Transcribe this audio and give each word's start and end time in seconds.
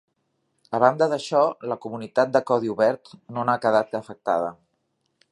A 0.75 0.77
banda 0.83 1.07
d'això, 1.09 1.41
la 1.73 1.77
comunitat 1.83 2.31
de 2.37 2.41
codi 2.51 2.71
obert 2.75 3.11
no 3.35 3.43
n'ha 3.51 3.57
quedat 3.67 3.93
afectada. 4.01 4.49